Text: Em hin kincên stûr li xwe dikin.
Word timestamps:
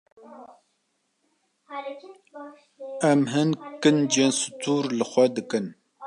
Em 3.09 3.21
hin 3.33 3.49
kincên 3.81 4.31
stûr 4.39 4.83
li 4.97 5.05
xwe 5.11 5.25
dikin. 5.35 5.65